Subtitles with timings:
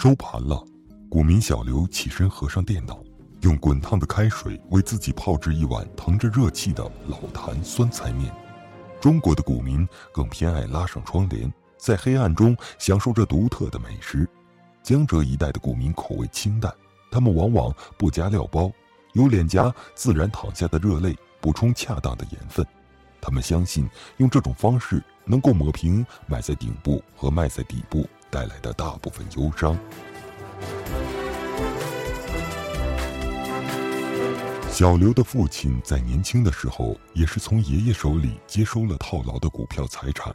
[0.00, 0.64] 收盘了，
[1.10, 3.02] 股民小刘起身合上电脑，
[3.40, 8.32] 用滚烫的开水为自己泡制一碗腾着热气的老坛酸菜面。
[9.00, 9.84] 中国的股民
[10.14, 14.24] 更偏爱拉上窗帘，在黑暗中享受这独特的美食。
[14.84, 16.72] 江浙一带的股民口味清淡，
[17.10, 18.70] 他们往往不加料包，
[19.14, 22.64] 由脸颊自然淌下的热泪补充恰当的盐分。
[23.20, 29.78] 他们相信用这种方式能够抹平买在顶部和卖在底部带来的大部分忧伤。
[34.70, 40.32] 小刘的父亲在年轻的时候也是从爷爷手里接收了套牢的股票财产，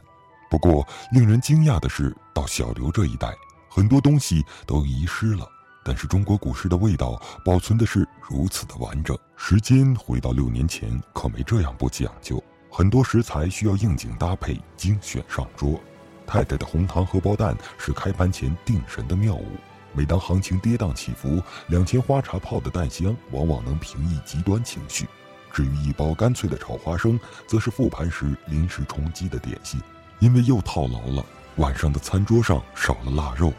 [0.50, 3.34] 不过令人惊讶的是，到小刘这一代，
[3.70, 5.48] 很多东西都遗失了，
[5.82, 9.16] 但是中国股市的味道保存的是如此的完整。
[9.34, 12.42] 时间回到六年前，可没这样不讲究。
[12.70, 15.80] 很多食材需要应景搭配，精选上桌。
[16.26, 19.46] 太太的红糖荷包蛋是开盘前定神的妙物。
[19.92, 25.06] 每当行情跌宕起伏，两钱花茶泡的蛋香往往能平抑极端情绪。
[25.52, 29.80] 至于一包干脆的炒花生，则是复盘时临时充饥的点心。
[30.18, 31.24] 因为又套牢了，
[31.56, 33.52] 晚上的餐桌上少了腊肉。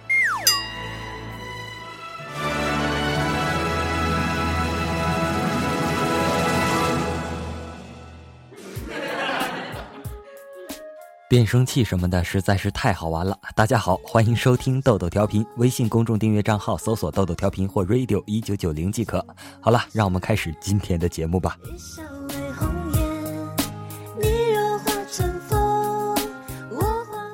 [11.28, 13.36] 变声器什么的实在是太好玩了！
[13.56, 19.26] 大家好，欢迎收听豆豆调频，微信公众订阅账号搜索“豆豆调频”或 “radio 一九九零”即可。
[19.60, 21.58] 好了，让我们开始今天的节目吧。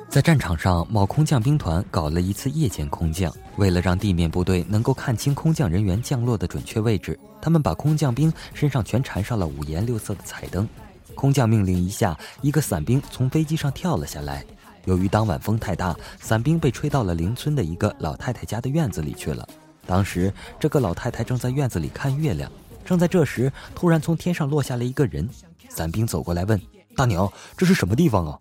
[0.08, 10.66] 在战场上，某空降兵团搞了一次夜间空降，为了让地面部队能够看清空降人员降落的准确位置，他们把空降兵身上全缠上了五颜六色的彩灯。
[11.14, 14.44] 空降命令一下，一个伞兵从飞机上跳了下来。
[14.84, 19.48] 由于当晚风太大，伞兵被吹到了邻村的一个老太太家的院子里去了。
[19.86, 22.50] 当时，这个老太太正在院子里看月亮。
[22.84, 25.28] 正在这时，突然从天上落下了一个人。
[25.68, 26.60] 伞兵走过来问
[26.96, 28.38] ：“大娘，这是什么地方啊？”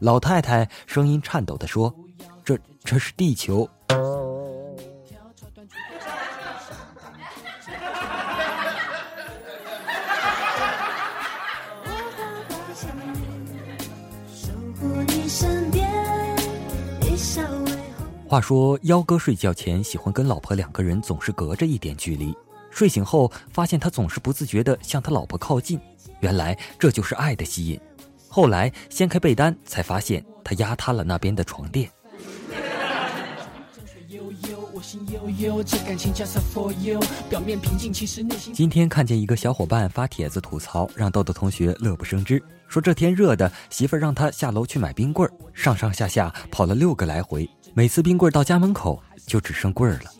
[0.00, 1.94] 老太太声音颤抖地说
[2.42, 3.68] ：“这，这是地球。”
[18.32, 22.34] 话说，幺哥睡觉前喜欢跟老婆两个人总是隔着一点距离，
[22.70, 25.78] 睡醒后发现他总是不自觉地向他老婆靠近，
[26.20, 27.78] 原来这就是爱的吸引。
[28.30, 31.90] 后来掀开被单，才发现他压塌了那边的床垫。
[38.54, 47.46] 今天看见一个小伙伴发帖子吐槽，让豆豆同学乐不生枝，说这天热的，媳妇儿让他下楼去买冰棍儿，上上下下跑了六个来回。
[47.74, 50.10] 每次冰棍到家门口就只剩棍儿了。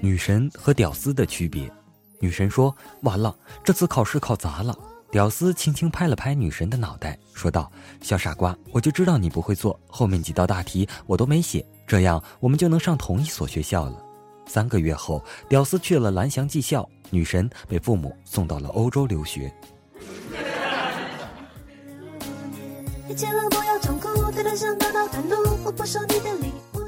[0.00, 1.70] 女神和屌丝的区别，
[2.18, 4.76] 女神说：“完了，这次考试考砸了。”
[5.12, 7.70] 屌丝轻轻拍了拍女神的脑袋，说道
[8.02, 14.02] ：“小傻瓜，我就知道你不会做，后面几道大题我都没写，这样我们就能上同一所学校了。”
[14.46, 16.88] 三个月后，屌丝去了蓝翔技校。
[17.10, 19.52] 女神被父母送到了欧洲留学。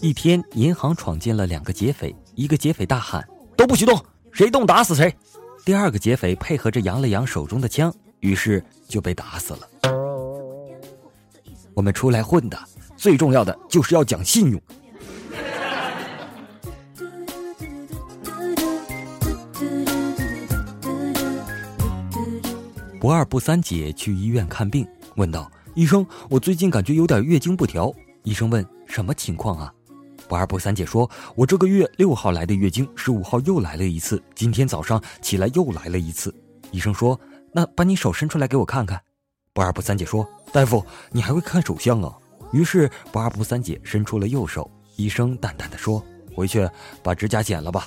[0.01, 4.03] 一天，银行闯进了两个劫匪，一个劫匪大喊：“都不许动，
[4.33, 5.15] 谁动打死谁！”
[5.65, 9.61] 第二个劫匪配合着扬了扬手中的枪，于是就被打死了。
[11.75, 12.59] 我们出来混的，
[12.97, 14.61] 最重要的就是要讲信用。
[22.99, 24.87] 不二不三姐去医院看病，
[25.17, 27.93] 问道：“医生，我最近感觉有点月经不调。”
[28.25, 29.73] 医生问：“什么情况啊？”
[30.27, 36.35] 不二不三姐说：“我这个月六号来的月经，十五号又来了一次，今天早上起来又来了一次。”
[36.73, 37.21] 医生说
[37.53, 38.99] ：“那把你手伸出来给我看看。”
[39.53, 42.13] 不二不三姐说：“大夫，你还会看手相啊？”
[42.51, 44.71] 于是不二不三姐伸出了右手。
[44.97, 46.03] 医生淡淡的说
[46.35, 46.67] ：“回去
[47.03, 47.87] 把指甲剪了吧。”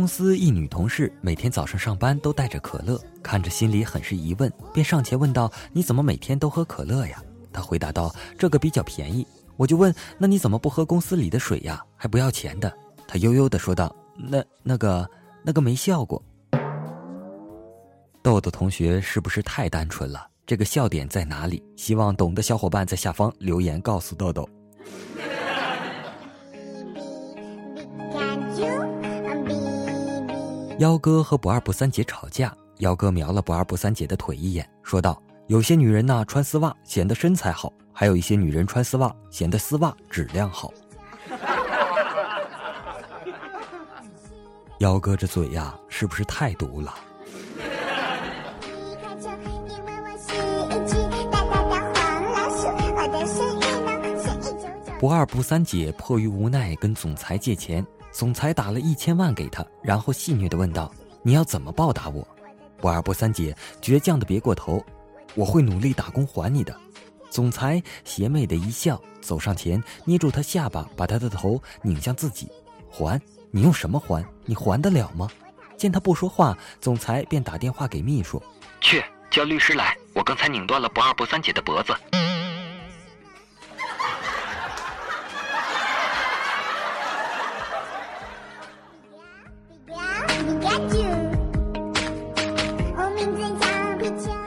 [0.00, 9.26] 公司一女同事每天早上上班都带着可乐，看着心里很是疑问，便上前问道：“你怎么每天都喝可乐呀？”她回答道：“这个比较便宜。”
[9.58, 11.84] 我就问：“那你怎么不喝公司里的水呀？
[11.96, 12.72] 还不要钱的？”
[13.06, 15.06] 她悠悠的说道：“那那个
[15.42, 16.22] 那个没效果。”
[18.24, 20.26] 豆豆同学是不是太单纯了？
[20.46, 21.62] 这个笑点在哪里？
[21.76, 24.48] 希望懂的小伙伴在下方留言告诉豆豆。
[30.80, 40.72] 幺哥和不二不三姐吵架，幺哥瞄了不二不三姐的腿一眼，说道：“有些女人呐，穿丝袜显得身材好，还有一些女人穿丝袜显得丝袜质量好。”
[44.80, 46.94] 幺哥这嘴呀，是不是太毒了？
[54.98, 60.92] 不二不三姐迫于无奈跟总裁借钱，总裁打了一千万给她，然后戏谑的问道
[61.22, 62.26] ：“你要怎么报答我？”
[62.78, 64.84] 不二不三姐倔强的别过头
[65.34, 66.74] ：“我会努力打工还你的。”
[67.30, 72.48] 总裁邪魅的一笑，走上前捏住她下巴，把她的头拧向自己
[72.90, 73.20] ：“还？
[73.50, 74.24] 你用什么还？
[74.44, 75.28] 你还得了吗？”
[75.76, 78.42] 见他不说话，总裁便打电话给秘书
[78.82, 81.94] ：“去叫律师来，我刚才拧断了不二不三姐的脖子。”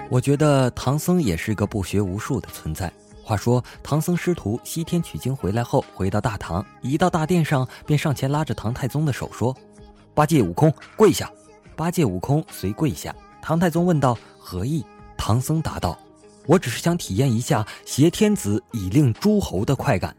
[0.09, 2.91] 我觉得唐僧也是个不学无术的存在。
[3.23, 9.55] 话说，唐僧师徒西天取经回来后，回到大唐，一到大殿上，便上前拉着唐太宗的手说
[10.13, 11.31] ：“八戒、悟空，跪下！”
[11.75, 13.15] 八戒、悟空随跪下。
[13.41, 14.85] 唐太宗问道：“何意？”
[15.17, 15.97] 唐僧答道
[16.45, 20.15] ：“我只是想体验一下挟天子以令诸侯的快感。”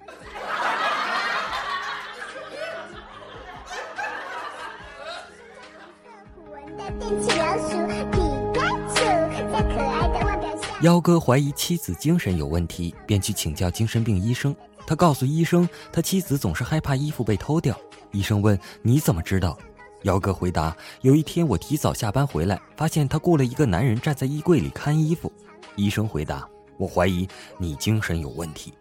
[10.84, 14.54] 幺哥怀疑妻子精神有问题，便去请教精神病医生。
[14.86, 17.74] 他告诉医生，他妻子总是害怕衣服被偷掉。
[18.10, 19.56] 医生问：“你怎么知道？”
[20.04, 25.32] 幺哥回答：“有一天我提早下班回来，发现他雇了一个男人站在衣柜里看衣服。”
[25.74, 26.46] 医生回答
[26.76, 27.26] ：“我怀疑
[27.56, 28.74] 你精神有问题。”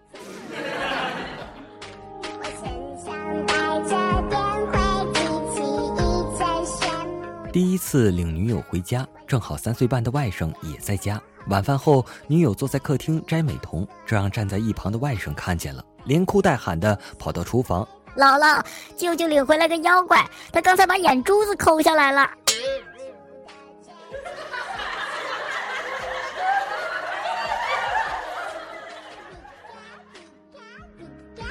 [7.53, 11.21] 第一次领女友回家，正好三岁半的外甥也在家。
[11.47, 18.63] 晚饭后，女友坐在客厅摘美瞳，这让站在一旁的外甥看见了，连哭带喊的跑到厨房：“姥姥，
[18.95, 22.29] 舅舅领回来个妖怪，他刚才把眼珠子抠下来了。”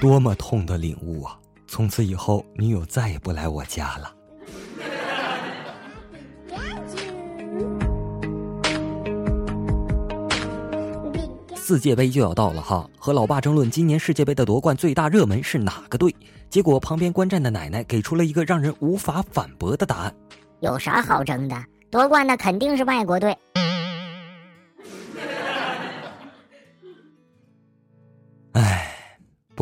[0.00, 1.38] 多么痛的领悟啊！
[1.68, 4.12] 从此以后，女友再也不来我家了。
[11.72, 16.14] 世界杯就要到了哈，和老爸争论今年世界杯的夺冠最大热门是哪个队？
[16.50, 20.14] 结果旁边观战的奶奶给出了一个让人无法反驳的答案：
[20.60, 21.56] 有啥好争的？
[21.90, 23.34] 夺冠的肯定是外国队。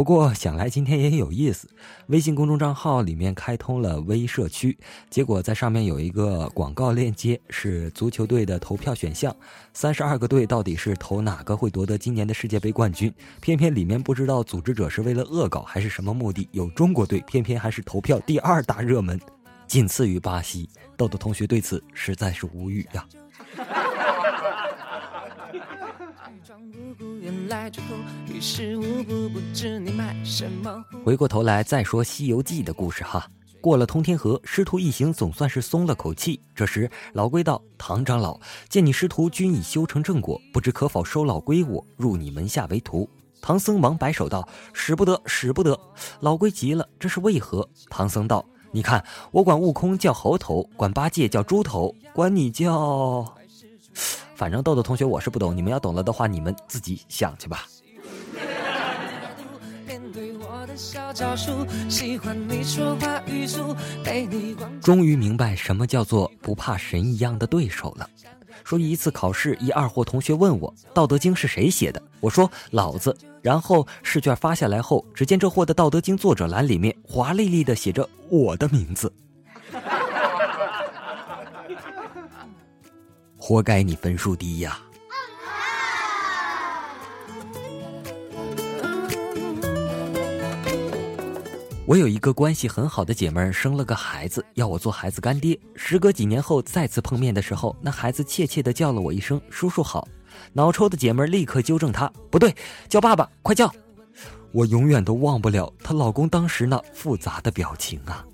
[0.01, 1.69] 不过想来今天也有意思，
[2.07, 4.75] 微信公众账号里面开通了微社区，
[5.11, 9.37] 结果在上面有一个广告链接，是足球队的投票选项，
[9.75, 13.13] 三十二个队到底是投哪个会夺得今年的世界杯冠军？
[13.43, 19.21] 偏偏里面不知道组织者是为了恶搞还是什么目的，有中国队偏偏还是投票第二大热门，
[19.67, 20.67] 仅次于巴西。
[20.97, 23.07] 豆豆同学对此实在是无语呀。
[31.05, 33.29] 回过头来再说《西游记》的故事哈。
[33.61, 36.41] 过了通天河，师徒一行总算是松了口气。
[36.55, 38.39] 这时老龟道：“唐长老，
[38.69, 43.09] 见你师徒均已修成正果，不知可否收老归我，入你门下为徒？”
[43.43, 45.79] 唐僧忙摆手道：“使不得，使不得！”
[46.21, 53.35] 老龟急了：“这是为何？”唐僧道：“你看，我管悟空叫猴头，管八戒叫猪头，管你叫……”
[54.41, 57.67] 反正豆豆同学我是不懂，你们要懂了的话，你们自己想去吧。
[64.81, 68.09] 终于明白什么叫做不怕神一样的对手了。
[68.65, 73.15] 说一次考试，一二货同学问我《道德经》是谁写的，我说老子。
[73.43, 79.13] 然后试卷发下来后，只见这货的《道德经》作者栏里面华丽丽的写着我的名字。
[83.41, 84.79] 活该你分数低呀！
[91.87, 95.59] 我有一个关系很好的姐妹生了个孩子，要我做孩子干爹。
[95.75, 100.07] 时隔几年后再次碰面的时候，那孩子怯怯的叫了我一声“叔叔好”。
[100.53, 102.55] 脑抽的姐妹立刻纠正她：“不对，
[102.89, 103.73] 叫爸爸，快叫！”
[104.53, 108.25] 我永远都忘不了她老公当时那复杂的表情啊。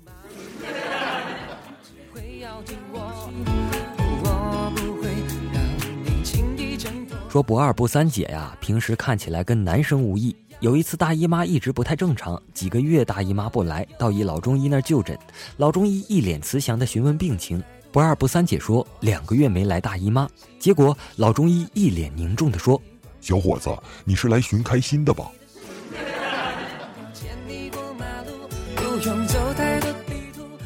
[7.37, 15.15] 说不二不三姐呀，平时看起来跟男生无异，有一次大姨妈一直不太正常，几个月大姨妈不来，到一老中医那儿就诊。
[15.57, 20.27] 老中医一脸慈祥的询问病情，不二不三姐说两个月没来大姨妈。
[20.57, 22.81] 结果老中医一脸凝重的说
[23.21, 23.69] ：“小伙子，
[24.03, 25.29] 你是来寻开心的吧？”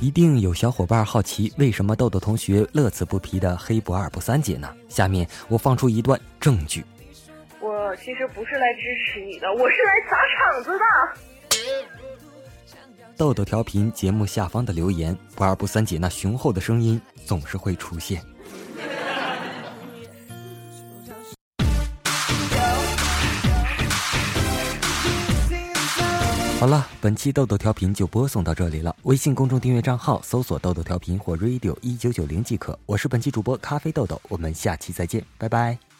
[0.02, 4.68] 一定有小伙伴好奇，为什么豆豆同学乐此不疲的黑不二不三姐呢？
[4.90, 6.84] 下面我放出一段证据。
[7.60, 10.84] 我其实不是来支持你的，我是来砸场子的。
[13.16, 18.24] 豆豆调频节目下方的留言，不二不三姐那雄厚的声音总是会出现。
[26.62, 28.96] 好了，本期豆豆调频就播送到这里了。
[29.02, 32.78] 微信公众订阅账号搜索“豆豆调频”或 “radio 一九九零”即可。
[32.86, 35.91] 我是本期主播咖啡豆豆，我们下期再见，拜拜。